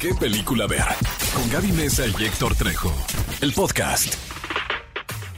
[0.00, 0.84] qué película ver.
[1.34, 2.92] Con Gaby Mesa y Héctor Trejo.
[3.40, 4.14] El podcast.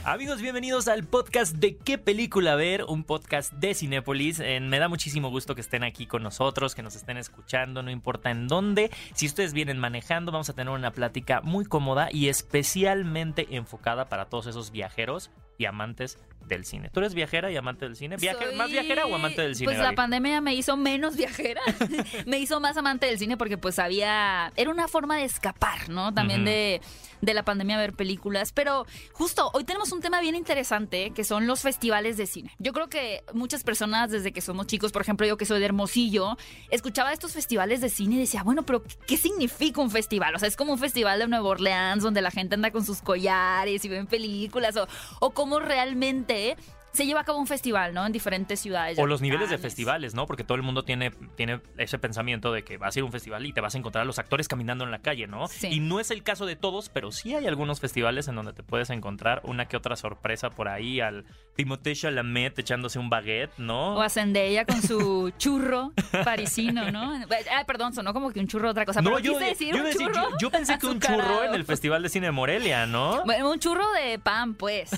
[0.03, 4.39] Amigos, bienvenidos al podcast de qué película ver, un podcast de Cinépolis.
[4.39, 7.91] Eh, me da muchísimo gusto que estén aquí con nosotros, que nos estén escuchando, no
[7.91, 8.91] importa en dónde.
[9.13, 14.25] Si ustedes vienen manejando, vamos a tener una plática muy cómoda y especialmente enfocada para
[14.25, 16.17] todos esos viajeros y amantes
[16.55, 16.89] del cine.
[16.89, 18.17] ¿Tú eres viajera y amante del cine?
[18.19, 19.65] Soy- ¿Más viajera o amante del cine?
[19.65, 21.61] Pues la pandemia me hizo menos viajera,
[22.25, 26.13] me hizo más amante del cine porque pues había, era una forma de escapar, ¿no?
[26.13, 26.81] También de,
[27.21, 31.47] de la pandemia ver películas, pero justo hoy tenemos un tema bien interesante que son
[31.47, 32.51] los festivales de cine.
[32.59, 35.65] Yo creo que muchas personas desde que somos chicos, por ejemplo yo que soy de
[35.65, 36.37] Hermosillo,
[36.69, 40.35] escuchaba estos festivales de cine y decía, bueno, pero ¿qué significa un festival?
[40.35, 43.01] O sea, es como un festival de Nueva Orleans donde la gente anda con sus
[43.01, 44.87] collares y ven películas o,
[45.19, 46.38] o cómo realmente...
[46.39, 46.55] ¿eh?
[46.91, 48.05] Se lleva a cabo un festival, ¿no?
[48.05, 48.97] En diferentes ciudades.
[48.99, 50.25] O los niveles de festivales, ¿no?
[50.25, 53.11] Porque todo el mundo tiene, tiene ese pensamiento de que vas a ir a un
[53.11, 55.47] festival y te vas a encontrar a los actores caminando en la calle, ¿no?
[55.47, 55.67] Sí.
[55.67, 58.63] Y no es el caso de todos, pero sí hay algunos festivales en donde te
[58.63, 63.95] puedes encontrar una que otra sorpresa por ahí al Timothée Chalamet echándose un baguette, ¿no?
[63.95, 65.91] O a Zendaya con su churro
[66.23, 67.13] parisino, ¿no?
[67.55, 69.01] Ah, perdón, sonó como que un churro otra cosa.
[69.01, 71.53] no, pero yo, decir yo un decir, churro yo- yo pensé que un churro en
[71.53, 73.23] el Festival de Cine de Morelia, ¿no?
[73.25, 74.89] Bueno, un churro de pan, pues.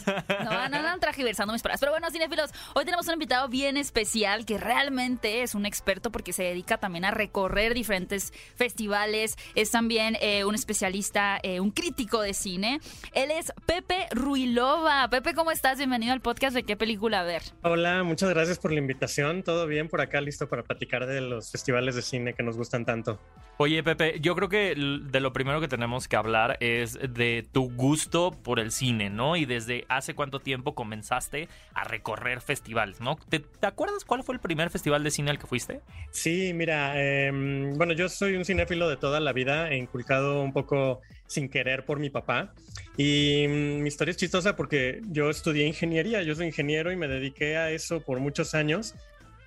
[0.44, 1.81] No, no andan tragiversando mis palabras.
[1.82, 6.32] Pero bueno, cinéfilos, hoy tenemos un invitado bien especial que realmente es un experto porque
[6.32, 9.36] se dedica también a recorrer diferentes festivales.
[9.56, 12.80] Es también eh, un especialista, eh, un crítico de cine.
[13.14, 15.10] Él es Pepe Ruilova.
[15.10, 15.80] Pepe, ¿cómo estás?
[15.80, 17.42] Bienvenido al podcast de qué película ver.
[17.64, 19.42] Hola, muchas gracias por la invitación.
[19.42, 20.22] ¿Todo bien por acá?
[20.22, 23.20] Listo para platicar de los festivales de cine que nos gustan tanto.
[23.58, 27.72] Oye, Pepe, yo creo que de lo primero que tenemos que hablar es de tu
[27.72, 29.36] gusto por el cine, ¿no?
[29.36, 33.18] Y desde hace cuánto tiempo comenzaste a recorrer festivales, ¿no?
[33.30, 35.82] ¿Te, acuerdas cuál fue el primer festival de cine al que fuiste?
[36.12, 41.02] Sí, mira, em, bueno, yo soy un cinéfilo de toda la vida, inculcado un poco
[41.28, 42.54] sin querer por mi papá.
[42.98, 47.08] Y mm, mi historia es chistosa porque yo estudié ingeniería, yo soy ingeniero y me
[47.08, 48.96] dediqué a eso por muchos años.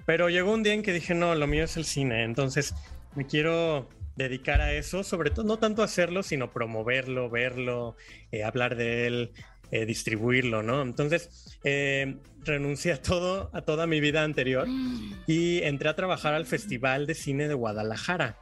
[0.07, 2.75] Pero llegó un día en que dije, no, lo mío es el cine, entonces
[3.15, 7.97] me quiero dedicar a eso, sobre todo no tanto hacerlo, sino promoverlo, verlo,
[8.31, 9.33] eh, hablar de él,
[9.75, 10.83] eh, distribuirlo, ¿no?
[10.83, 14.69] Entonces eh, renuncié a todo, a toda mi vida anterior
[15.27, 18.39] y entré a trabajar al Festival de Cine de Guadalajara,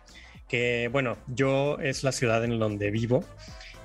[0.47, 3.25] que bueno, yo es la ciudad en donde vivo.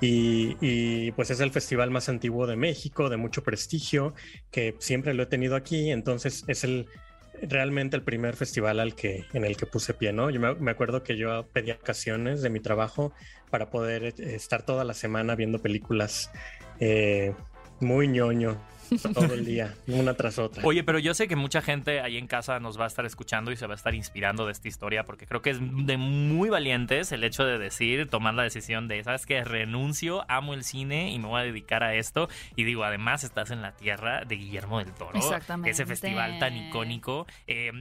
[0.02, 4.14] Y, pues es el festival más antiguo de México, de mucho prestigio,
[4.50, 6.86] que siempre lo he tenido aquí, entonces es el
[7.40, 10.28] realmente el primer festival al que, en el que puse pie, ¿no?
[10.28, 13.12] Yo me, me acuerdo que yo pedía ocasiones de mi trabajo
[13.50, 16.30] para poder eh, estar toda la semana viendo películas
[16.80, 17.34] eh,
[17.80, 18.56] muy ñoño
[19.12, 20.64] todo el día, una tras otra.
[20.64, 23.52] Oye, pero yo sé que mucha gente ahí en casa nos va a estar escuchando
[23.52, 26.48] y se va a estar inspirando de esta historia, porque creo que es de muy
[26.48, 29.44] valientes el hecho de decir, tomar la decisión de, ¿sabes qué?
[29.44, 32.28] Renuncio, amo el cine y me voy a dedicar a esto.
[32.56, 35.70] Y digo, además estás en la tierra de Guillermo del Toro, Exactamente.
[35.70, 37.26] ese festival tan icónico.
[37.46, 37.72] eh,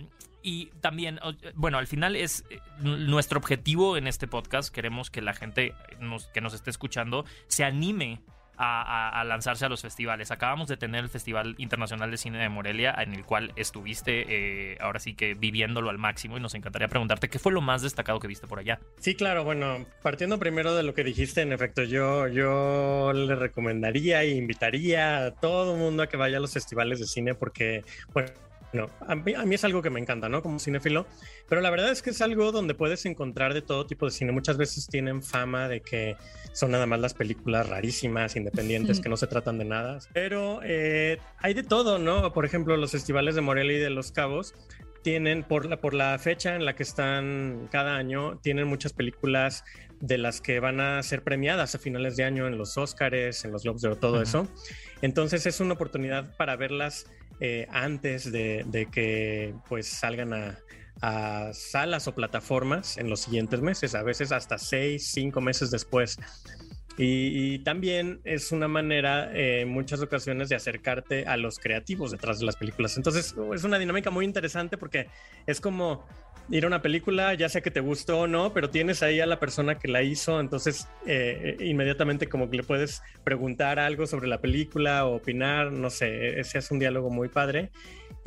[0.44, 1.20] y también,
[1.56, 4.74] bueno, al final es eh, nuestro objetivo en este podcast.
[4.74, 8.22] Queremos que la gente nos- que nos esté escuchando se anime
[8.58, 10.32] a, lanzarse a los festivales.
[10.32, 14.78] Acabamos de tener el Festival Internacional de Cine de Morelia, en el cual estuviste eh,
[14.80, 18.20] ahora sí que viviéndolo al máximo y nos encantaría preguntarte qué fue lo más destacado
[18.20, 18.80] que viste por allá.
[19.00, 24.24] Sí, claro, bueno, partiendo primero de lo que dijiste, en efecto, yo, yo le recomendaría
[24.24, 28.30] e invitaría a todo mundo a que vaya a los festivales de cine porque, bueno,
[28.74, 30.42] no, a mí, a mí es algo que me encanta, ¿no?
[30.42, 31.08] Como cinéfilo,
[31.48, 34.32] pero la verdad es que es algo donde puedes encontrar de todo tipo de cine.
[34.32, 36.18] Muchas veces tienen fama de que
[36.52, 41.20] son nada más las películas rarísimas, independientes, que no se tratan de nada, pero eh,
[41.40, 42.34] hay de todo, ¿no?
[42.34, 44.54] Por ejemplo, los festivales de Morelia y de Los Cabos
[45.02, 49.64] tienen, por la, por la fecha en la que están cada año, tienen muchas películas
[50.00, 53.52] de las que van a ser premiadas a finales de año en los Oscars, en
[53.52, 54.48] los Globes de todo eso.
[55.02, 57.06] Entonces es una oportunidad para verlas
[57.40, 60.60] eh, antes de, de que pues salgan a,
[61.02, 66.18] a salas o plataformas en los siguientes meses, a veces hasta seis, cinco meses después.
[67.00, 72.10] Y, y también es una manera eh, en muchas ocasiones de acercarte a los creativos
[72.10, 72.98] detrás de las películas.
[72.98, 75.08] Entonces es una dinámica muy interesante porque
[75.46, 76.08] es como
[76.50, 79.26] ir a una película, ya sea que te gustó o no, pero tienes ahí a
[79.26, 84.28] la persona que la hizo, entonces eh, inmediatamente como que le puedes preguntar algo sobre
[84.28, 87.70] la película o opinar, no sé, ese es un diálogo muy padre.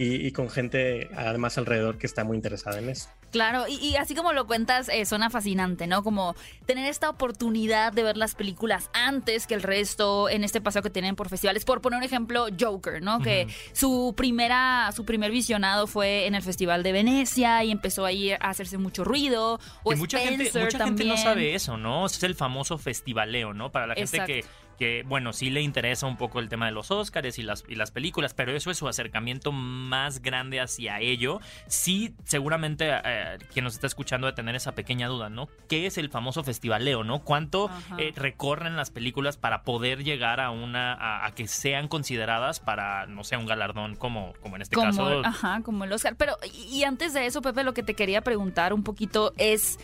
[0.03, 3.11] Y, con gente además alrededor que está muy interesada en eso.
[3.31, 6.03] Claro, y, así como lo cuentas, eh, suena fascinante, ¿no?
[6.03, 6.35] Como
[6.67, 10.91] tener esta oportunidad de ver las películas antes que el resto en este paseo que
[10.91, 11.65] tienen por festivales.
[11.65, 13.21] Por poner un ejemplo, Joker, ¿no?
[13.21, 18.33] Que su primera, su primer visionado fue en el Festival de Venecia y empezó ahí
[18.33, 19.61] a hacerse mucho ruido.
[19.85, 22.07] O y mucha, gente, mucha gente no sabe eso, ¿no?
[22.07, 23.71] Es el famoso festivaleo, ¿no?
[23.71, 24.45] Para la gente que
[24.81, 26.91] que, bueno, sí le interesa un poco el tema de los
[27.37, 31.41] y las, y las películas, pero eso es su acercamiento más grande hacia ello.
[31.67, 35.51] Sí, seguramente eh, quien nos está escuchando de tener esa pequeña duda, ¿no?
[35.69, 37.19] ¿Qué es el famoso festivaleo, no?
[37.25, 43.07] ¿Cuánto eh, recorren las películas para poder llegar a una, a, que sean consideradas para,
[43.07, 45.21] no sé, un galardón como, como en este caso?
[45.27, 46.17] Ajá, como el Oscar.
[46.17, 46.39] Pero,
[46.71, 49.79] y antes de eso, Pepe, lo que te quería preguntar un poquito es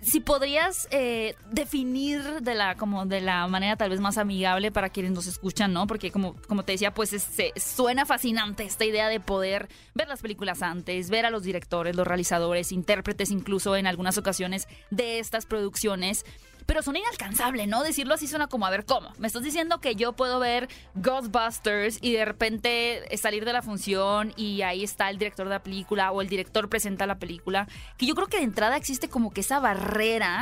[0.00, 4.90] si podrías eh, definir de la como de la manera tal vez más amigable para
[4.90, 5.86] quienes nos escuchan, ¿no?
[5.86, 7.14] Porque como, como te decía, pues
[7.56, 12.06] suena fascinante esta idea de poder ver las películas antes, ver a los directores, los
[12.06, 16.24] realizadores, intérpretes incluso en algunas ocasiones de estas producciones
[16.68, 17.82] pero son inalcanzables, ¿no?
[17.82, 19.10] Decirlo así suena como, a ver, ¿cómo?
[19.16, 24.34] Me estás diciendo que yo puedo ver Ghostbusters y de repente salir de la función
[24.36, 27.66] y ahí está el director de la película o el director presenta la película,
[27.96, 29.87] que yo creo que de entrada existe como que esa barrera,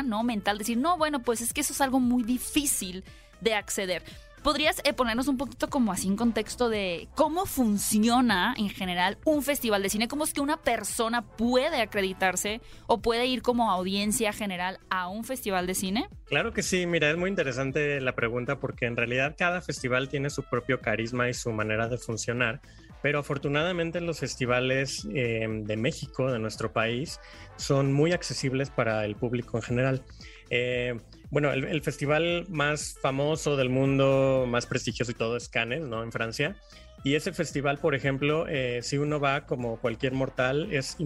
[0.04, 0.22] ¿no?
[0.22, 3.04] Mental, decir, no, bueno, pues es que eso es algo muy difícil
[3.40, 4.02] de acceder.
[4.46, 9.42] ¿Podrías eh, ponernos un poquito como así en contexto de cómo funciona en general un
[9.42, 10.06] festival de cine?
[10.06, 15.24] ¿Cómo es que una persona puede acreditarse o puede ir como audiencia general a un
[15.24, 16.08] festival de cine?
[16.26, 20.30] Claro que sí, mira, es muy interesante la pregunta porque en realidad cada festival tiene
[20.30, 22.60] su propio carisma y su manera de funcionar
[23.06, 27.20] pero afortunadamente los festivales eh, de México, de nuestro país,
[27.54, 30.02] son muy accesibles para el público en general.
[30.50, 30.98] Eh,
[31.30, 36.02] bueno, el, festival más famoso del mundo, más prestigioso y todo es Cannes, ¿no?
[36.02, 36.56] En Francia.
[37.04, 40.96] Y ese festival, por ejemplo, eh, si uno va como cualquier mortal, es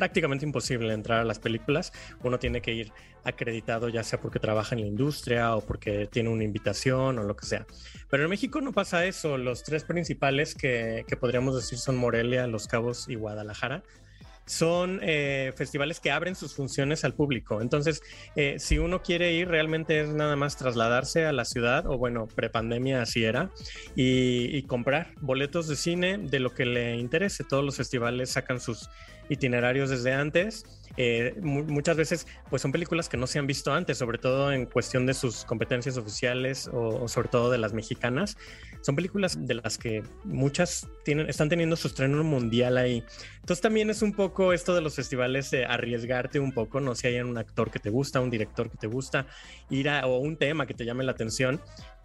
[0.00, 1.92] prácticamente imposible entrar a las películas.
[2.22, 2.92] Uno tiene que ir
[3.22, 7.36] acreditado, ya sea porque trabaja en la industria o porque tiene una invitación o lo
[7.36, 7.66] que sea.
[8.08, 9.36] Pero en México no pasa eso.
[9.36, 13.82] Los tres principales que, que podríamos decir son Morelia, Los Cabos y Guadalajara
[14.46, 17.60] son eh, festivales que abren sus funciones al público.
[17.60, 18.02] Entonces,
[18.36, 22.26] eh, si uno quiere ir, realmente es nada más trasladarse a la ciudad, o bueno,
[22.26, 23.50] prepandemia así era,
[23.94, 27.44] y, y comprar boletos de cine de lo que le interese.
[27.44, 28.88] Todos los festivales sacan sus
[29.30, 30.64] itinerarios desde antes
[30.96, 34.66] eh, muchas veces pues son películas que no se han visto antes, sobre todo en
[34.66, 38.36] cuestión de sus competencias oficiales o, sobre todo de las mexicanas.
[38.82, 43.04] Son películas de las que muchas tienen, están teniendo su estreno mundial ahí.
[43.36, 47.06] Entonces también es un poco esto de los festivales, de arriesgarte un poco, no si
[47.06, 49.26] hay un actor que te gusta, un director que te gusta,
[49.70, 51.60] ir a, o un tema que te llame la atención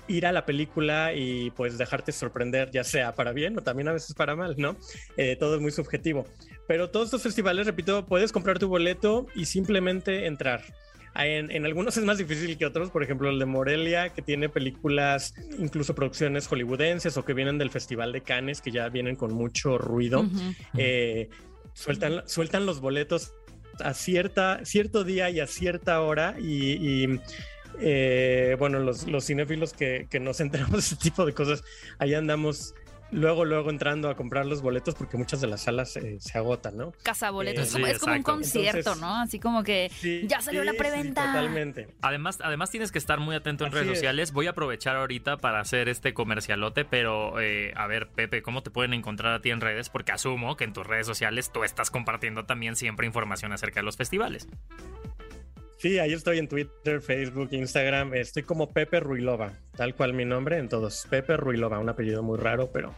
[0.08, 3.94] ir a la película y pues dejarte sorprender, ya sea para bien o también a
[3.94, 4.76] veces para mal, ¿no?
[5.18, 6.26] Eh, todo es muy subjetivo.
[6.68, 10.62] Pero todos estos festivales, repito, puedes comprar tu boleto y simplemente entrar.
[11.18, 15.34] En, algunos es más difícil que otros, por ejemplo el de Morelia, que tiene películas,
[15.58, 19.78] incluso producciones hollywoodenses o que vienen del Festival de Cannes, que ya vienen con mucho
[19.78, 20.26] ruido.
[20.78, 21.30] Eh,
[21.74, 23.34] sueltan, sueltan los boletos
[23.80, 27.08] a cierta, cierto día y a cierta hora y,
[27.80, 31.64] eh, bueno, los, los cinéfilos que, que nos enteramos de este tipo de cosas,
[32.00, 32.74] ahí andamos
[33.12, 36.78] luego, luego entrando a comprar los boletos porque muchas de las salas eh, se agotan,
[36.78, 36.94] ¿no?
[37.04, 39.16] Casa boletos, eh, es como un concierto, ¿no?
[39.16, 39.92] Así como que
[40.28, 41.26] ya salió la preventa.
[41.26, 41.88] totalmente.
[42.02, 44.32] Además, además tienes que estar muy atento en redes sociales.
[44.32, 48.72] Voy a aprovechar ahorita para hacer este comercialote, pero eh, a ver, Pepe, ¿cómo te
[48.72, 49.90] pueden encontrar a ti en redes?
[49.90, 53.86] Porque asumo que en tus redes sociales tú estás compartiendo también siempre información acerca de
[53.86, 54.48] los festivales.
[55.86, 58.16] Sí, ahí estoy en Twitter, Facebook, Instagram.
[58.16, 61.06] Estoy como Pepe Ruilova, tal cual mi nombre en todos.
[61.12, 62.96] Pepe Ruilova, un apellido muy raro, pero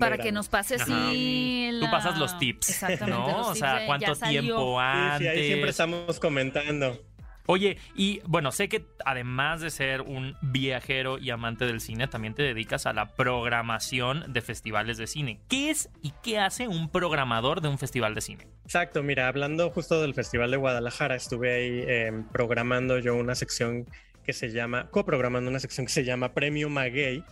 [0.00, 3.50] para que nos pases sí Tú pasas los tips, ¿no?
[3.50, 5.20] o sea, cuánto tiempo antes.
[5.20, 7.00] Sí, ahí siempre estamos comentando.
[7.46, 12.34] Oye, y bueno, sé que además de ser un viajero y amante del cine, también
[12.34, 15.40] te dedicas a la programación de festivales de cine.
[15.48, 18.46] ¿Qué es y qué hace un programador de un festival de cine?
[18.64, 23.86] Exacto, mira, hablando justo del Festival de Guadalajara, estuve ahí em, programando yo una sección
[24.24, 27.22] que se llama, coprogramando una sección que se llama Premio Maguey,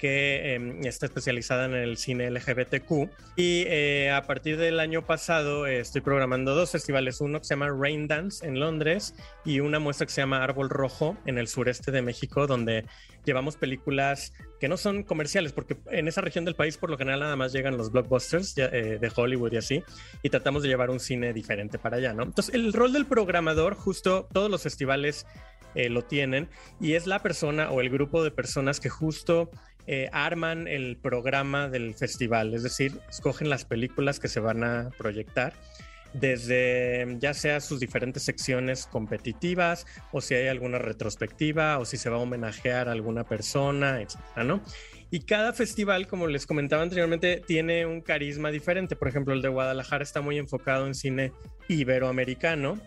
[0.00, 3.10] que em, está especializada en el cine LGBTQ.
[3.36, 7.54] Y eh, a partir del año pasado eh, estoy programando dos festivales, uno que se
[7.54, 9.14] llama Rain Dance en Londres
[9.44, 12.86] y una muestra que se llama Árbol Rojo en el sureste de México, donde
[13.26, 17.20] llevamos películas que no son comerciales, porque en esa región del país por lo general
[17.20, 19.84] nada más llegan los blockbusters eh, de Hollywood y así,
[20.22, 22.22] y tratamos de llevar un cine diferente para allá, ¿no?
[22.22, 25.26] Entonces, el rol del programador, justo todos los festivales
[25.72, 26.48] lo tienen,
[26.80, 29.52] y es la persona o el grupo de personas que justo
[29.86, 34.90] eh, arman el programa del festival, es decir, escogen las películas que se van a
[34.96, 35.54] proyectar
[36.12, 42.10] desde ya sea sus diferentes secciones competitivas o si hay alguna retrospectiva o si se
[42.10, 44.60] va a homenajear a alguna persona, etcétera, ¿no?
[45.12, 48.94] Y cada festival, como les comentaba anteriormente, tiene un carisma diferente.
[48.94, 51.32] Por ejemplo, el de Guadalajara está muy enfocado en cine
[51.68, 52.78] iberoamericano.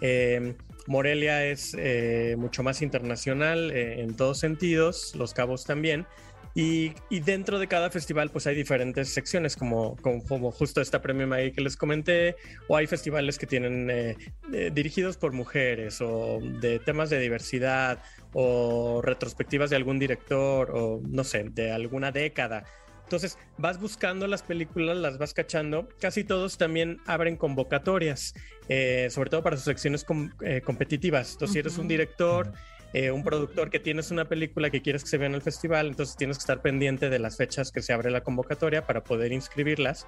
[0.00, 0.54] Eh,
[0.86, 6.06] Morelia es eh, mucho más internacional en todos sentidos, Los Cabos también.
[6.56, 11.50] Y, dentro de cada festival, pues hay diferentes secciones, como, como, justo esta premio May
[11.50, 12.36] que les comenté,
[12.68, 14.16] o hay festivales que tienen eh,
[14.72, 17.98] dirigidos por mujeres, o de temas de diversidad,
[18.32, 22.64] o retrospectivas de algún director, o no sé, de alguna década.
[23.04, 25.88] Entonces vas buscando las películas, las vas cachando.
[26.00, 28.34] Casi todos también abren convocatorias,
[28.68, 30.06] eh, sobre todo para sus secciones
[30.42, 31.32] eh, competitivas.
[31.32, 32.52] Entonces, si eres un director,
[32.94, 35.88] eh, un productor que tienes una película que quieres que se vea en el festival,
[35.88, 39.32] entonces tienes que estar pendiente de las fechas que se abre la convocatoria para poder
[39.32, 40.06] inscribirlas.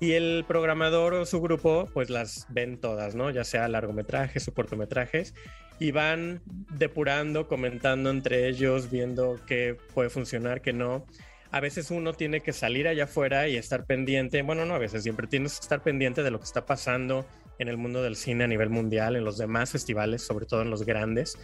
[0.00, 3.30] Y el programador o su grupo, pues las ven todas, ¿no?
[3.30, 5.32] Ya sea largometrajes o cortometrajes,
[5.78, 11.06] y van depurando, comentando entre ellos, viendo qué puede funcionar, qué no.
[11.52, 15.04] A veces uno tiene que salir allá afuera y estar pendiente, bueno, no, a veces
[15.04, 17.24] siempre tienes que estar pendiente de lo que está pasando
[17.60, 20.70] en el mundo del cine a nivel mundial, en los demás festivales, sobre todo en
[20.70, 21.38] los grandes,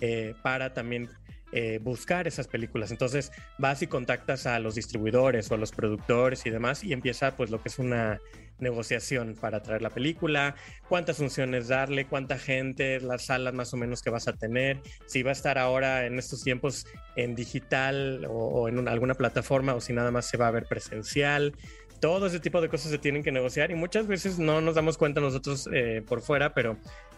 [0.00, 1.08] eh, para también
[1.52, 2.90] eh, buscar esas películas.
[2.90, 7.36] Entonces vas y contactas a los distribuidores o a los productores y demás y empieza
[7.36, 8.20] pues lo que es una
[8.58, 10.54] negociación para traer la película,
[10.88, 15.22] cuántas funciones darle, cuánta gente, las salas más o menos que vas a tener, si
[15.22, 16.86] va a estar ahora en estos tiempos
[17.16, 21.54] en digital o, en alguna plataforma o si nada más se va a ver presencial.
[22.00, 24.98] Todo ese tipo de cosas se tienen que negociar y muchas veces no nos damos
[24.98, 26.76] cuenta nosotros eh, por fuera, pero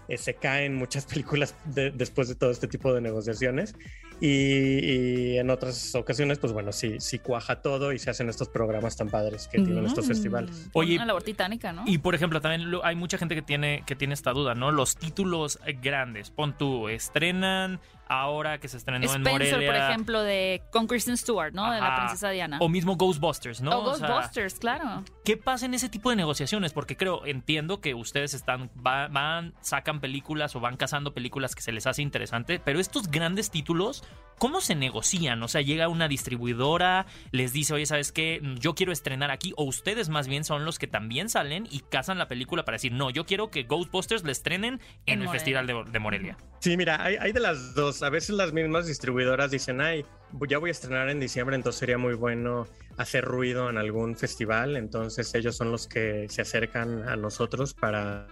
[0.09, 3.75] eh, se caen muchas películas después de todo este tipo de negociaciones
[4.21, 8.97] y, en otras ocasiones, pues bueno, sí, sí cuaja todo y se hacen estos programas
[8.97, 10.09] tan padres que tienen estos mm.
[10.09, 10.69] festivales.
[10.73, 11.85] Oye, una labor titánica, ¿no?
[11.87, 14.73] Y por ejemplo, también hay mucha gente que tiene, que tiene esta duda, ¿no?
[14.73, 19.73] Los títulos grandes, pon tú, estrenan ahora que se estrenó Spencer, en Morelia.
[19.73, 21.71] por ejemplo, de con Kristen Stewart, ¿no?
[21.71, 22.59] De la princesa Diana.
[22.61, 23.79] O mismo Ghostbusters, ¿no?
[23.79, 25.05] O Ghostbusters, claro.
[25.25, 26.73] ¿Qué pasa en ese tipo de negociaciones?
[26.73, 31.73] Porque creo, entiendo que ustedes están, van, sacan películas o van cazando películas que se
[31.73, 34.05] les hace interesante, pero estos grandes títulos,
[34.39, 35.43] ¿cómo se negocian?
[35.43, 38.41] O sea, llega una distribuidora, les dice, oye, ¿sabes qué?
[38.59, 42.19] Yo quiero estrenar aquí, o ustedes más bien son los que también salen y cazan
[42.19, 45.99] la película para decir, no, yo quiero que Ghostbusters le estrenen en, el Festival de,
[45.99, 46.37] Morelia.
[46.61, 50.05] Sí, mira, hay de las dos a veces las mismas distribuidoras dicen, ay,
[50.49, 54.77] ya voy a estrenar en diciembre, entonces sería muy bueno hacer ruido en algún festival.
[54.77, 58.27] Entonces ellos son los que se acercan a nosotros para,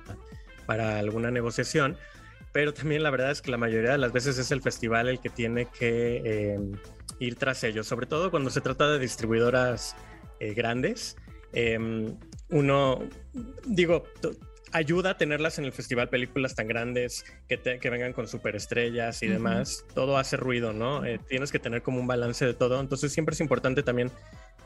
[0.67, 1.97] para alguna negociación.
[2.53, 5.21] Pero también la verdad es que la mayoría de las veces es el festival el
[5.21, 6.73] que tiene que em,
[7.19, 9.95] ir tras ellos, sobre todo cuando se trata de distribuidoras
[10.41, 11.17] eh, grandes.
[11.53, 12.17] Em,
[12.51, 13.01] uno,
[13.67, 14.05] digo,
[14.77, 19.29] ayuda a tenerlas en el festival, películas tan grandes que, que vengan con superestrellas y
[19.29, 19.85] demás.
[19.95, 21.05] Todo hace ruido, ¿no?
[21.05, 22.79] Eh, tienes que tener como un balance de todo.
[22.81, 24.13] Entonces siempre es importante también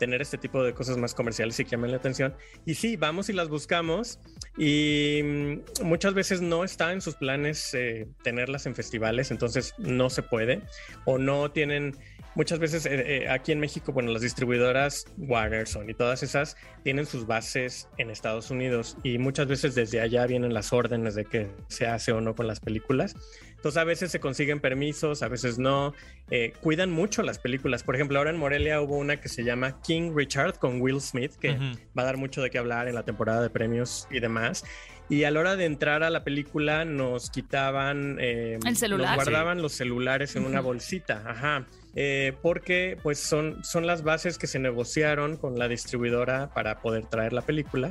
[0.00, 2.34] tener este tipo de cosas más comerciales y que llamen la atención.
[2.64, 4.18] Y sí, vamos y las buscamos
[4.56, 10.10] y mm, muchas veces no está en sus planes eh, tenerlas en festivales, entonces no
[10.10, 10.62] se puede
[11.04, 11.96] o no tienen
[12.34, 17.06] muchas veces eh, eh, aquí en México, bueno, las distribuidoras Waterson y todas esas tienen
[17.06, 21.50] sus bases en Estados Unidos y muchas veces desde allá vienen las órdenes de que
[21.68, 23.14] se hace o no con las películas.
[23.60, 25.92] Entonces a veces se consiguen permisos, a veces no.
[26.30, 27.82] Eh, cuidan mucho las películas.
[27.82, 31.32] Por ejemplo, ahora en Morelia hubo una que se llama King Richard con Will Smith,
[31.38, 31.58] que
[31.96, 34.64] va a dar mucho de qué hablar en la temporada de premios y demás.
[35.10, 38.18] Y a la hora de entrar a la película nos quitaban...
[38.18, 39.16] El celular.
[39.16, 41.22] Nos guardaban los celulares en una bolsita.
[41.26, 41.66] Ajá.
[41.96, 47.04] Eh, porque pues son, son las bases que se negociaron con la distribuidora para poder
[47.04, 47.90] traer la película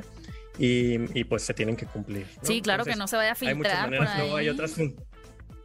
[0.58, 2.26] y, pues se tienen que cumplir.
[2.42, 3.94] Sí, claro que no se vaya a filtrar.
[3.94, 4.76] Hay hay otras,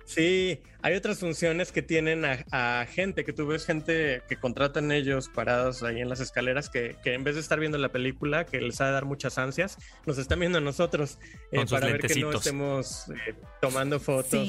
[0.06, 5.30] Sí, hay otras funciones que tienen a, gente, que tú ves gente que contratan ellos
[5.34, 8.80] parados ahí en las escaleras, que, en vez de estar viendo la película, que les
[8.82, 11.18] ha de dar muchas ansias, nos están viendo a nosotros
[11.52, 14.48] eh, para ver que no estemos eh, tomando fotos.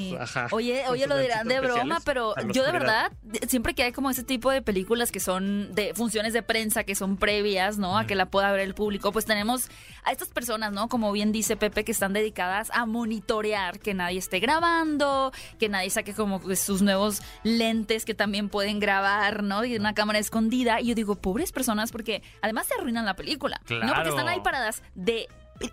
[0.51, 3.11] oye, oye, lo dirán de broma, pero yo de verdad,
[3.47, 6.93] siempre que hay como ese tipo de películas que son de funciones de prensa, que
[6.93, 7.97] son previas, ¿no?
[7.97, 9.69] A que la pueda ver el público, pues tenemos
[10.03, 10.87] a estas personas, ¿no?
[10.87, 15.89] Como bien dice Pepe, que están dedicadas a monitorear que nadie esté grabando, que nadie
[15.89, 19.65] saque como sus nuevos lentes que también pueden grabar, ¿no?
[19.65, 20.81] Y una cámara escondida.
[20.81, 23.61] Y yo digo, pobres personas, porque además se arruinan la película.
[23.69, 25.27] No, porque están ahí paradas de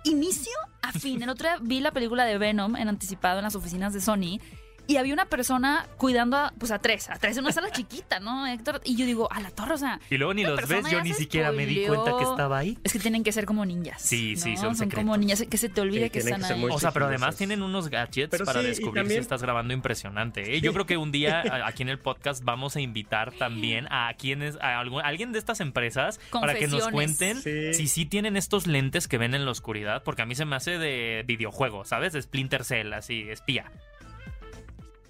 [0.04, 1.22] inicio a fin.
[1.22, 4.40] El otro día vi la película de Venom en anticipado en las oficinas de Sony
[4.86, 8.20] y había una persona cuidando a, pues a tres, a tres en una sala chiquita,
[8.20, 8.80] ¿no, Héctor?
[8.84, 10.00] Y yo digo, a la torre, o sea.
[10.10, 12.78] Y luego ni los ves, yo ni siquiera me di cuenta que estaba ahí.
[12.84, 14.00] Es que tienen que ser como ninjas.
[14.02, 14.60] Sí, sí, ¿no?
[14.60, 16.64] son Son como niñas que se te olvide Sí, que están que ahí.
[16.70, 19.72] O sea, pero además tienen unos gadgets Pero para sí, descubrir también- si estás grabando
[19.74, 20.54] impresionante.
[20.56, 20.60] ¿eh?
[20.60, 24.56] Yo creo que un día aquí en el podcast vamos a invitar también a quienes,
[24.60, 27.74] a algún- a alguien de estas empresas para que nos cuenten Sí.
[27.74, 30.56] si sí tienen estos lentes que ven en la oscuridad, porque a mí se me
[30.56, 32.12] hace de videojuego, ¿sabes?
[32.12, 33.70] De Splinter Cell, así, espía.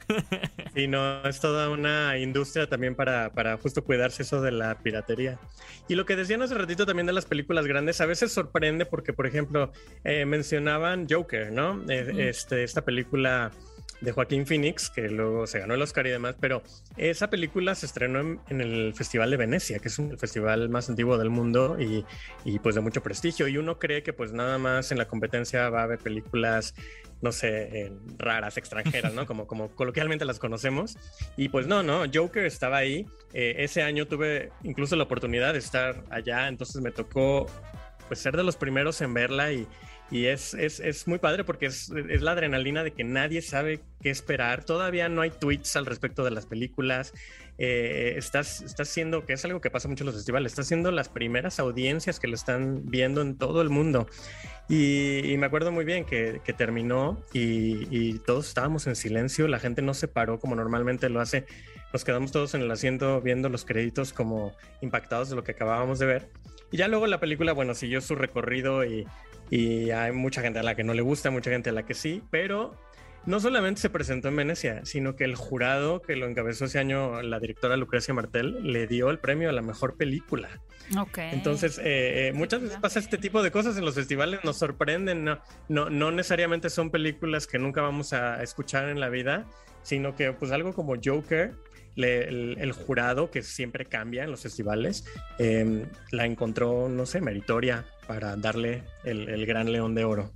[0.77, 5.39] Y no, es toda una industria también para, para justo cuidarse eso de la piratería.
[5.89, 9.13] Y lo que decían hace ratito también de las películas grandes, a veces sorprende porque,
[9.13, 9.71] por ejemplo,
[10.03, 11.81] eh, mencionaban Joker, ¿no?
[11.89, 13.53] Eh, este, esta película
[14.01, 16.63] de Joaquín Phoenix, que luego se ganó el Oscar y demás, pero
[16.97, 20.69] esa película se estrenó en, en el Festival de Venecia, que es un, el festival
[20.69, 22.05] más antiguo del mundo y,
[22.45, 23.49] y, pues de mucho prestigio.
[23.49, 26.75] Y uno cree que pues nada más en la competencia va a haber películas,
[27.25, 29.25] no sé, eh, raras, extranjeras, ¿no?
[29.25, 30.99] Como, como coloquialmente las conocemos.
[31.39, 33.07] Y pues no, no, Joker estaba ahí.
[33.33, 37.47] Eh, ese año tuve incluso la oportunidad de estar allá, entonces me tocó
[38.09, 39.67] pues ser de los primeros en verla y,
[40.11, 43.81] y es, es, es, muy padre porque es, es, la adrenalina de que nadie sabe
[44.03, 44.65] qué esperar.
[44.65, 47.15] Todavía no hay tweets al respecto de las películas.
[47.57, 50.91] Eh, estás, estás siendo, que es algo que pasa mucho en los festivales, estás siendo
[50.91, 54.07] las primeras audiencias que lo están viendo en todo el mundo.
[54.69, 59.47] Y, y me acuerdo muy bien que, que terminó y, y, todos estábamos en silencio,
[59.47, 61.47] la gente no se paró como normalmente lo hace.
[61.93, 65.99] Nos quedamos todos en el asiento viendo los créditos como impactados de lo que acabábamos
[65.99, 66.29] de ver.
[66.73, 69.07] Y ya luego la película, bueno, siguió su recorrido y,
[69.51, 71.95] y hay mucha gente a la que no le gusta, mucha gente a la que
[71.95, 72.77] sí, pero
[73.27, 77.23] no solamente se presentó en Venecia, sino que el jurado que lo encabezó ese año,
[77.23, 80.49] la directora Lucrecia Martel, le dio el premio a la mejor película.
[80.99, 81.31] Okay.
[81.33, 85.25] Entonces, eh, eh, muchas veces pasa este tipo de cosas en los festivales, nos sorprenden,
[85.25, 89.47] no, no, no necesariamente son películas que nunca vamos a escuchar en la vida,
[89.83, 91.55] sino que pues algo como Joker,
[91.95, 95.05] le, el, el, jurado, que siempre cambia en los festivales,
[95.39, 100.31] eh, la encontró, no sé, meritoria para darle el, el gran león de oro.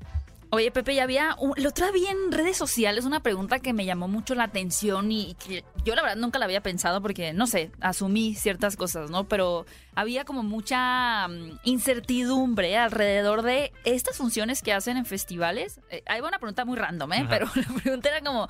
[0.50, 1.36] Oye, Pepe, ya había.
[1.38, 5.12] Un, lo otra vi en redes sociales una pregunta que me llamó mucho la atención
[5.12, 8.76] y, y, que yo la verdad nunca la había pensado porque, no sé, asumí ciertas
[8.76, 9.28] cosas, ¿no?
[9.28, 15.80] Pero había como mucha um, incertidumbre alrededor de estas funciones que hacen en festivales.
[15.90, 17.16] Eh, ahí va una pregunta muy random, ¿eh?
[17.18, 17.28] Ajá.
[17.28, 18.48] Pero la pregunta era como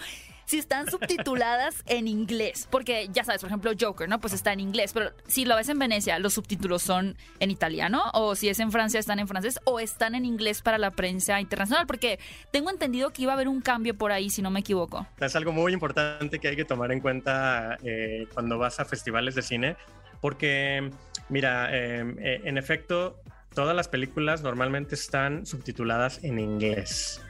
[0.49, 2.67] si están subtituladas en inglés.
[2.71, 4.19] Porque ya sabes, por ejemplo, Joker, ¿no?
[4.19, 4.93] Pues está en inglés.
[4.95, 8.03] Pero si lo ves en Venecia, los subtítulos son en italiano.
[8.15, 9.61] O si es en Francia, están en francés.
[9.65, 11.87] O están en inglés para la prensa internacional.
[11.87, 12.19] Porque
[12.51, 15.07] tengo entendido que iba a haber un cambio por ahí, si no me equivoco.
[15.21, 19.35] Es algo muy importante que hay que tomar en cuenta eh, cuando vas a festivales
[19.35, 19.77] de cine.
[20.23, 20.91] Porque,
[21.29, 23.21] mira, eh, en efecto,
[23.55, 27.21] todas las películas normalmente están subtituladas en inglés.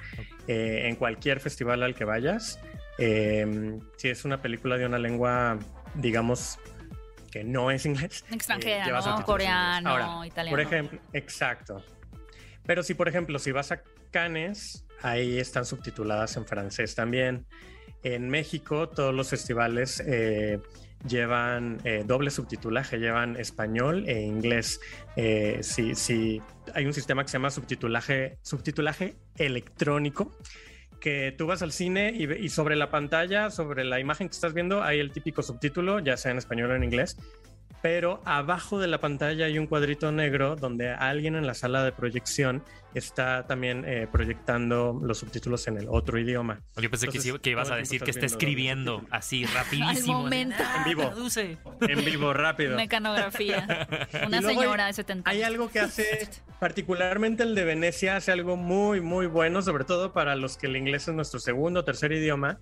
[0.49, 2.59] Eh, en cualquier festival al que vayas.
[2.99, 5.59] Eh, si es una película de una lengua,
[5.95, 6.59] digamos,
[7.31, 8.25] que no es inglés.
[8.31, 9.25] Extranjera, eh, ¿no?
[9.25, 10.57] Coreano, Ahora, italiano.
[10.57, 11.85] Por ejemplo, exacto.
[12.67, 17.47] Pero si, por ejemplo, si vas a Cannes, ahí están subtituladas en francés también.
[18.03, 20.61] En México, todos los festivales eh,
[21.07, 24.81] llevan eh, doble subtitulaje, llevan español e inglés.
[25.17, 26.43] Eh, si, si
[26.75, 30.37] hay un sistema que se llama subtitulaje, subtitulaje electrónico,
[31.01, 34.55] que tú vas al cine y, y, sobre la pantalla, sobre la imagen que estás
[34.55, 37.17] viendo, hay el típico subtítulo, ya sea en español o en inglés,
[37.83, 41.93] pero abajo de la pantalla hay un cuadrito negro donde alguien en la sala de
[41.93, 42.63] proyección
[42.95, 46.61] está también eh, proyectando los subtítulos en el otro idioma.
[46.77, 50.19] Yo pensé Entonces, que, que, ibas a decir que está escribiendo así rapidísimo.
[50.19, 50.63] Al momento.
[50.77, 51.03] En vivo.
[51.03, 51.59] Traduce.
[51.81, 52.77] En vivo, rápido.
[52.77, 53.89] Mecanografía.
[54.27, 58.57] Una señora hay, de 70 Hay algo que hace, particularmente el de Venecia, hace algo
[58.57, 62.13] muy, muy bueno, sobre todo para los que el inglés es nuestro segundo o tercer
[62.13, 62.59] idioma,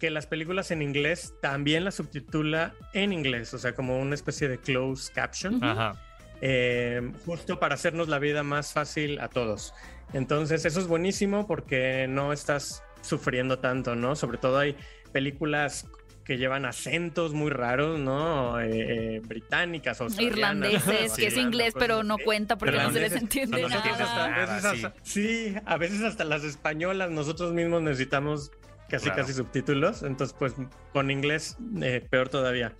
[0.00, 4.48] que las películas en inglés también las subtitula en inglés, o sea, como una especie
[4.48, 5.62] de closed caption.
[5.62, 6.02] Ajá.
[6.40, 9.74] Eh, justo para hacernos la vida más fácil a todos.
[10.14, 14.16] Entonces, eso es buenísimo porque no estás sufriendo tanto, ¿no?
[14.16, 14.74] Sobre todo hay
[15.12, 15.86] películas
[16.24, 18.60] que llevan acentos muy raros, ¿no?
[18.60, 23.12] Eh, eh, británicas o irlandeses, que es inglés, pero no cuenta porque no se les
[23.12, 23.90] entiende no, nada.
[23.90, 28.52] Hasta, a veces hasta, sí, a veces hasta las españolas nosotros mismos necesitamos
[28.90, 29.22] casi claro.
[29.22, 30.54] casi subtítulos, entonces pues
[30.92, 32.74] con inglés eh, peor todavía.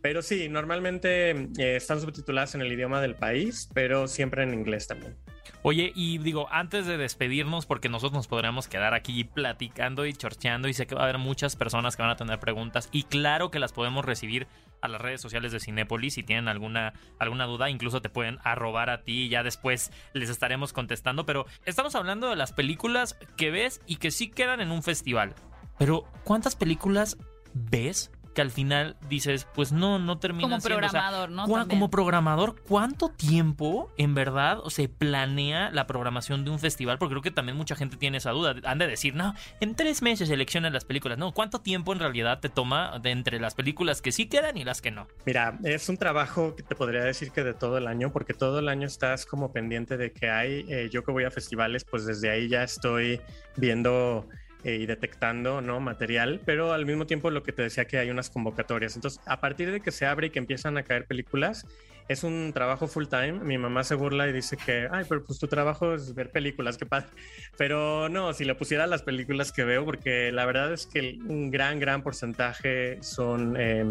[0.00, 4.86] Pero sí, normalmente eh, están subtituladas en el idioma del país, pero siempre en inglés
[4.86, 5.16] también.
[5.62, 10.68] Oye, y digo, antes de despedirnos, porque nosotros nos podremos quedar aquí platicando y chorcheando,
[10.68, 13.50] y sé que va a haber muchas personas que van a tener preguntas, y claro
[13.50, 14.46] que las podemos recibir
[14.80, 16.14] a las redes sociales de Cinépolis.
[16.14, 20.30] Si tienen alguna, alguna duda, incluso te pueden arrobar a ti y ya después les
[20.30, 21.26] estaremos contestando.
[21.26, 25.34] Pero estamos hablando de las películas que ves y que sí quedan en un festival.
[25.78, 27.18] Pero ¿cuántas películas
[27.54, 31.48] ves que al final dices, pues no, no termina Como siendo, o sea, programador, ¿no?
[31.48, 31.68] También.
[31.68, 36.98] como programador, ¿cuánto tiempo en verdad o se planea la programación de un festival?
[36.98, 38.54] Porque creo que también mucha gente tiene esa duda.
[38.62, 41.18] Han de decir, no, en tres meses seleccionan las películas.
[41.18, 44.62] No, ¿cuánto tiempo en realidad te toma de entre las películas que sí quedan y
[44.62, 45.08] las que no?
[45.26, 48.60] Mira, es un trabajo que te podría decir que de todo el año, porque todo
[48.60, 52.06] el año estás como pendiente de que hay, eh, yo que voy a festivales, pues
[52.06, 53.20] desde ahí ya estoy
[53.56, 54.28] viendo
[54.64, 55.80] y detectando ¿no?
[55.80, 58.96] material, pero al mismo tiempo lo que te decía que hay unas convocatorias.
[58.96, 61.66] Entonces, a partir de que se abre y que empiezan a caer películas,
[62.08, 63.32] es un trabajo full time.
[63.32, 66.78] Mi mamá se burla y dice que, ay, pero pues tu trabajo es ver películas,
[66.78, 67.08] qué padre.
[67.56, 71.50] Pero no, si le pusiera las películas que veo, porque la verdad es que un
[71.50, 73.86] gran, gran porcentaje son, eh,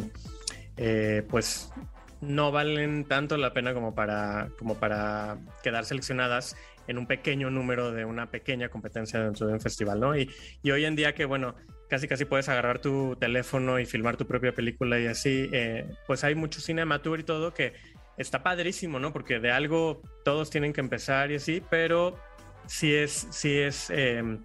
[0.77, 1.71] eh, pues,
[2.19, 6.55] no valen tanto la pena como para, como para quedar seleccionadas
[6.87, 10.17] en un pequeño número de una pequeña competencia dentro de un festival, ¿no?
[10.17, 10.29] Y,
[10.63, 11.55] y hoy en día que, bueno,
[11.89, 16.23] casi casi puedes agarrar tu teléfono y filmar tu propia película y así, eh, pues
[16.23, 17.73] hay mucho cine amateur y todo que
[18.17, 19.13] está padrísimo, ¿no?
[19.13, 22.17] Porque de algo todos tienen que empezar y así, pero
[22.65, 24.39] sí es, sí es eh,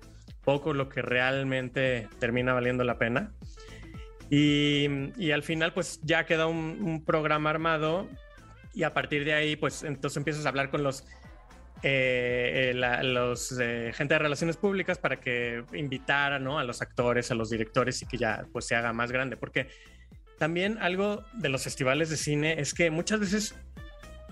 [0.45, 3.33] poco lo que realmente termina valiendo la pena.
[4.31, 8.09] Y, y al final, pues ya queda un, un, programa armado
[8.73, 11.05] y a partir de ahí, pues entonces empiezas a hablar con los,
[11.85, 16.61] eh, eh, la, los eh, gente de relaciones públicas para que invitara ¿no?
[16.61, 19.37] a los actores, a los directores y que ya pues se haga más grande.
[19.37, 19.67] Porque
[20.39, 23.55] también algo de los festivales de cine es que muchas veces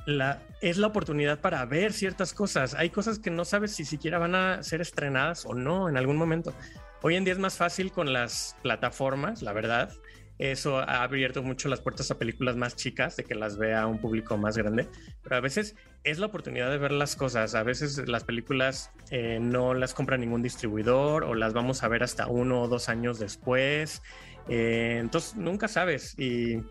[0.06, 2.74] la, es la oportunidad para ver ciertas cosas.
[2.74, 6.16] Hay cosas que no sabes si siquiera van a ser estrenadas o no en algún
[6.16, 6.54] momento.
[7.02, 9.90] Hoy en día es más fácil con las plataformas, la verdad.
[10.40, 13.98] Eso ha abierto mucho las puertas a películas más chicas, de que las vea un
[13.98, 14.88] público más grande.
[15.22, 17.54] Pero a veces es la oportunidad de ver las cosas.
[17.54, 22.02] A veces las películas eh, no las compra ningún distribuidor o las vamos a ver
[22.02, 24.00] hasta uno o dos años después.
[24.48, 26.18] Eh, entonces nunca sabes.
[26.18, 26.62] Y,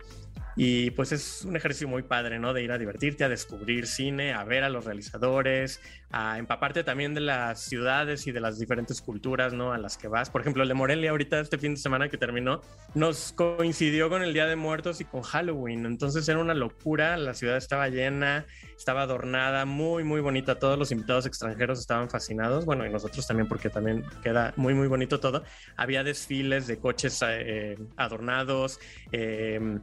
[0.62, 2.52] y pues es un ejercicio muy padre, ¿no?
[2.52, 5.80] De ir a divertirte, a descubrir cine, a ver a los realizadores,
[6.12, 9.72] a empaparte también de las ciudades y de las diferentes culturas, ¿no?
[9.72, 10.30] A las que vas.
[10.30, 12.60] Por ejemplo, el de Morelia ahorita este fin de semana que terminó
[12.93, 15.86] nos coincidió con el Día de Muertos y con Halloween.
[15.86, 18.45] Entonces era una locura, la ciudad estaba llena,
[18.78, 20.60] estaba adornada, muy, muy bonita.
[20.60, 22.65] Todos los invitados extranjeros estaban fascinados.
[22.65, 25.41] Bueno, y nosotros también porque también queda muy, muy bonito todo.
[25.78, 28.78] Había desfiles de coches eh, adornados.
[29.13, 29.80] Eh,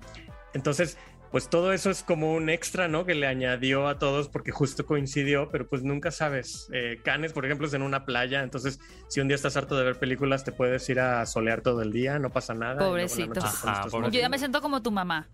[0.56, 0.96] entonces,
[1.36, 3.04] pues todo eso es como un extra, ¿no?
[3.04, 6.70] Que le añadió a todos porque justo coincidió, pero pues nunca sabes.
[6.72, 9.84] Eh, Canes, por ejemplo, es en una playa, entonces si un día estás harto de
[9.84, 12.78] ver películas, te puedes ir a solear todo el día, no pasa nada.
[12.78, 13.38] Pobrecito.
[13.44, 15.28] Ajá, Yo ya me siento como tu mamá.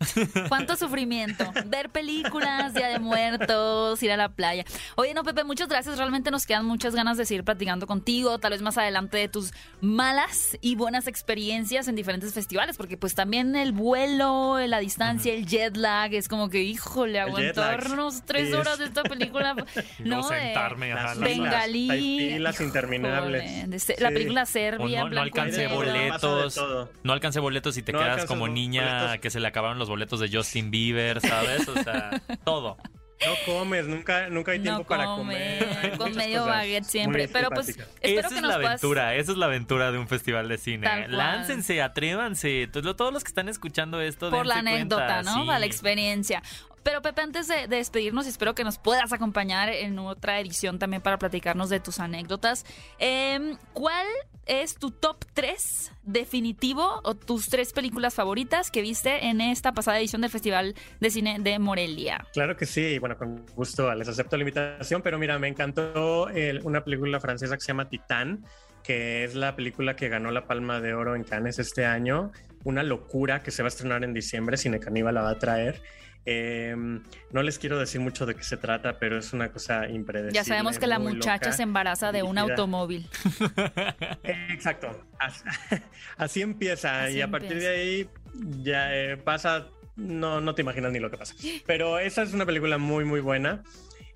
[0.48, 1.44] ¿Cuánto sufrimiento?
[1.66, 4.64] Ver películas, Día de Muertos, ir a la playa.
[4.96, 5.98] Oye, no, Pepe, muchas gracias.
[5.98, 9.52] Realmente nos quedan muchas ganas de seguir platicando contigo, tal vez más adelante de tus
[9.80, 15.36] malas y buenas experiencias en diferentes festivales, porque pues también el vuelo, la distancia, uh
[15.36, 15.38] -huh.
[15.38, 19.54] el jet lag, es como que, híjole, aguantarnos tres sí, horas de esta película.
[19.98, 21.90] no, no sentarme a Bengalí.
[21.90, 23.42] Hay filas interminables.
[23.42, 23.94] Joder, sí.
[23.98, 25.04] La película Serbia.
[25.04, 26.60] no, no alcancé boletos.
[27.02, 29.20] No alcancé boletos y te no quedas como niña boletos.
[29.20, 31.68] que se le acabaron los boletos de Justin Bieber, ¿sabes?
[31.68, 32.76] O sea, todo.
[33.26, 35.96] No comes, nunca, nunca hay tiempo no para comer.
[35.96, 37.28] Con medio baguette siempre.
[37.28, 38.82] Pero pues espero esa que es nos la puedas...
[38.82, 41.08] aventura, esa es la aventura de un festival de cine.
[41.08, 42.68] Láncense, atrévanse.
[42.68, 44.30] Todos los que están escuchando esto.
[44.30, 45.22] Por la anécdota, cuenta.
[45.22, 45.40] ¿no?
[45.40, 45.46] Sí.
[45.46, 46.42] Para la experiencia.
[46.82, 51.02] Pero Pepe, antes de, de, despedirnos, espero que nos puedas acompañar en otra edición también
[51.02, 52.64] para platicarnos de tus anécdotas.
[52.98, 54.06] Eh, ¿Cuál
[54.46, 59.98] es tu top 3 definitivo o tus tres películas favoritas que viste en esta pasada
[60.00, 62.26] edición del Festival de Cine de Morelia?
[62.32, 66.28] Claro que sí, bueno, con gusto les acepto la invitación, pero mira, me encantó
[66.64, 68.44] una película francesa que se llama Titán,
[68.82, 72.32] que es la película que ganó la Palma de Oro en Cannes este año.
[72.64, 75.82] Una locura que se va a estrenar en diciembre, Cine Caníbal la va a traer.
[76.24, 76.74] Eh,
[77.32, 80.34] no les quiero decir mucho de qué se trata, pero es una cosa impredecible.
[80.34, 83.08] Ya sabemos que la muchacha loca, se embaraza de un automóvil.
[84.24, 85.04] Exacto.
[85.18, 85.44] Así,
[86.16, 88.10] así empieza Así y a partir de ahí
[88.62, 91.34] ya eh, pasa, no, no te imaginas ni lo que pasa.
[91.66, 93.62] Pero esa es una película muy, muy buena.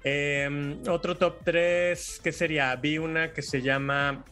[0.04, 2.76] Eh, otro top 3, ¿qué sería?
[2.76, 4.24] Vi una que se llama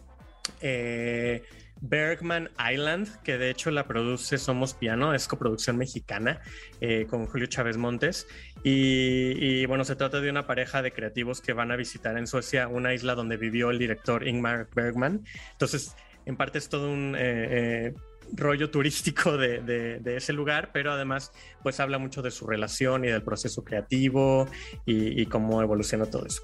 [0.61, 1.43] eh,
[1.87, 6.41] Bergman Island, que de hecho la produce Somos Piano, es coproducción mexicana
[6.81, 8.27] eh, con Julio Chávez Montes.
[8.63, 12.69] Y, bueno, se trata de una pareja de creativos que van a visitar en Suecia
[12.69, 15.25] una isla donde vivió el director Ingmar Bergman.
[15.53, 15.95] Entonces,
[16.25, 17.15] en parte es todo un...
[17.19, 17.93] Eh,
[18.33, 21.33] rollo turístico de, ese lugar, pero además
[21.63, 24.49] pues habla mucho de su relación y del proceso creativo
[24.87, 26.43] y, cómo evoluciona todo eso.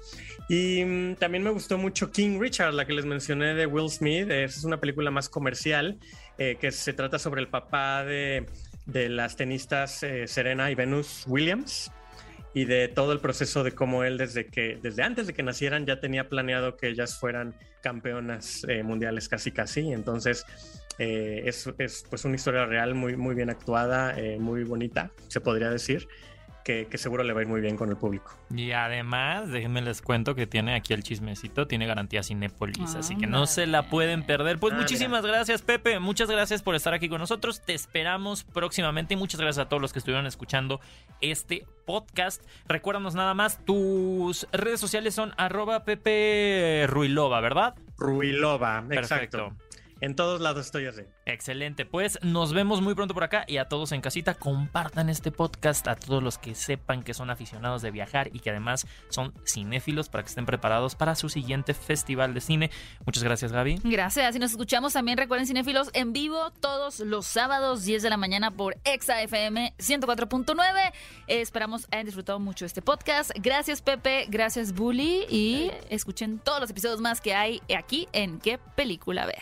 [0.49, 4.29] Y mm, también me gustó mucho King Richard, la que les mencioné de Will Smith,
[4.29, 5.99] es una película más comercial
[6.37, 8.45] eh, que se trata sobre el papá de,
[8.85, 11.91] de las tenistas eh, Serena y Venus Williams
[12.53, 15.85] y de todo el proceso de cómo él desde que desde antes de que nacieran
[15.85, 19.91] ya tenía planeado que ellas fueran campeonas eh, mundiales casi casi.
[19.93, 20.45] Entonces
[20.99, 25.39] eh, es, es, pues una historia real muy muy bien actuada eh, muy bonita se
[25.39, 26.07] podría decir
[26.63, 28.37] que, seguro le va a ir muy bien con el público.
[28.53, 33.27] Y además, déjenme les cuento que tiene aquí el chismecito, tiene garantía Cinépolis, así que
[33.27, 34.59] no se la pueden perder.
[34.59, 37.61] Pues ah, muchísimas gracias, Pepe, muchas gracias por estar aquí con nosotros.
[37.61, 40.79] Te esperamos próximamente y muchas gracias a todos los que estuvieron escuchando
[41.19, 42.43] este podcast.
[42.67, 47.75] Recuérdanos nada más, tus redes sociales son arroba Pepe Ruilova, ¿verdad?
[47.97, 49.53] Ruilova, exacto.
[50.01, 51.03] En todos lados estoy así.
[51.27, 55.31] Excelente, pues nos vemos muy pronto por acá y a todos en casita compartan este
[55.31, 59.31] podcast a todos los que sepan que son aficionados de viajar y que además son
[59.45, 62.71] cinéfilos para que estén preparados para su siguiente festival de cine.
[63.05, 63.79] Muchas gracias Gaby.
[63.83, 68.17] Gracias y nos escuchamos también recuerden cinéfilos en vivo todos los sábados 10 de la
[68.17, 70.93] mañana por Exa FM 104.9.
[71.27, 73.29] esperamos hayan disfrutado mucho este podcast.
[73.35, 78.57] Gracias Pepe, gracias Bully y escuchen todos los episodios más que hay aquí en qué
[78.75, 79.41] película ver.